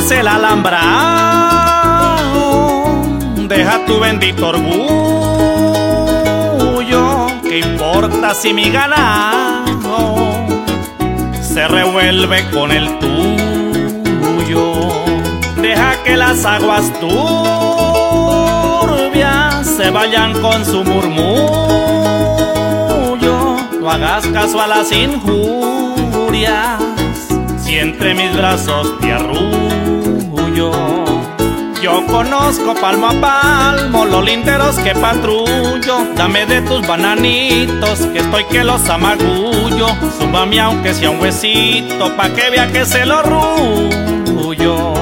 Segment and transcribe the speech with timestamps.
[0.00, 0.84] cruzamos el alambrado,
[3.48, 4.80] deja tu bendito orgullo.
[7.42, 10.26] ¿Qué importa si mi ganado
[11.42, 14.72] se revuelve con el tuyo?
[15.56, 17.26] Deja que las aguas turbias
[19.66, 21.36] se vayan con su murmullo.
[23.80, 26.80] No hagas caso a las injurias
[27.58, 29.89] si entre mis brazos te arrullo.
[31.82, 36.06] Yo conozco palmo a palmo los linderos que patrullo.
[36.14, 39.86] Dame de tus bananitos, que estoy que los amagullo.
[40.18, 44.92] Súbame aunque sea un huesito, pa' que vea que se lo rullo.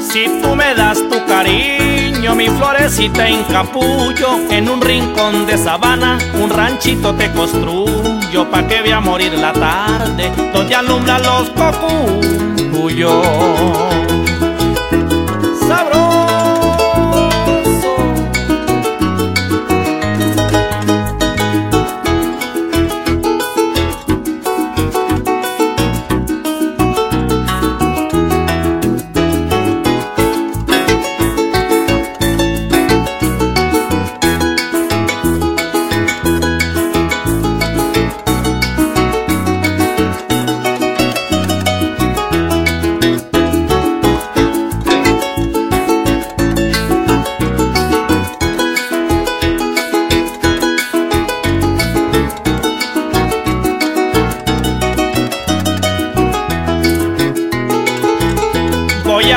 [0.00, 6.16] Si tú me das tu cariño, mi florecita en capullo, en un rincón de sabana,
[6.42, 13.26] un ranchito te construyo, pa' que vea morir la tarde, donde alumbra los cocuyos.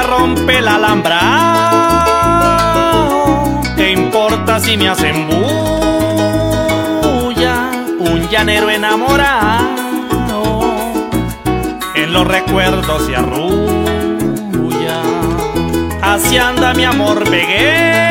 [0.05, 1.61] Romper el alambrado.
[3.75, 5.55] ¿Qué importa si me hacen bulla?
[7.99, 9.63] Un llanero enamorado.
[11.95, 15.01] En los recuerdos se arrulla.
[16.01, 18.01] Así anda mi amor veguero.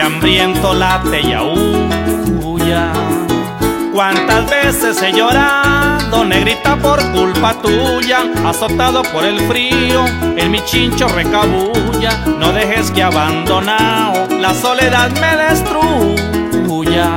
[0.07, 1.35] hambriento late y.
[3.93, 10.05] Cuántas veces he llorado, negrita, por culpa tuya, azotado por el frío,
[10.37, 12.11] en mi chincho recabulla.
[12.39, 17.09] No dejes que abandonado la soledad me destruya.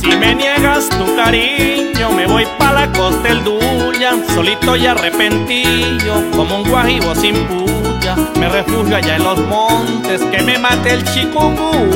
[0.00, 6.22] Si me niegas tu cariño, me voy pa' la costa del Duya, solito y arrepentido,
[6.36, 7.63] como un guajibo sin puya.
[8.38, 11.93] Me refugio allá en los montes, que me mate el chikungunya.